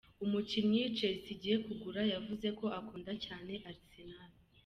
[0.25, 4.29] Umukinnyi Chelsea igiye kugura yavuze ko akunda cyane Arsenal.